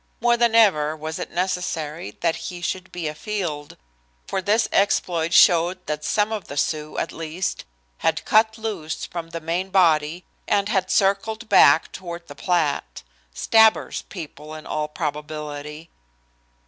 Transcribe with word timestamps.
More 0.19 0.35
than 0.35 0.55
ever 0.55 0.95
was 0.95 1.19
it 1.19 1.29
necessary 1.29 2.17
that 2.21 2.35
he 2.35 2.59
should 2.59 2.91
be 2.91 3.07
afield, 3.07 3.77
for 4.25 4.41
this 4.41 4.67
exploit 4.71 5.31
showed 5.31 5.85
that 5.85 6.03
some 6.03 6.31
of 6.31 6.47
the 6.47 6.57
Sioux, 6.57 6.97
at 6.97 7.11
least, 7.11 7.65
had 7.99 8.25
cut 8.25 8.57
loose 8.57 9.05
from 9.05 9.29
the 9.29 9.39
main 9.39 9.69
body 9.69 10.25
and 10.47 10.69
had 10.69 10.89
circled 10.89 11.47
back 11.49 11.91
toward 11.91 12.27
the 12.27 12.33
Platte 12.33 13.03
Stabber's 13.35 14.01
people 14.09 14.55
in 14.55 14.65
all 14.65 14.87
probability. 14.87 15.91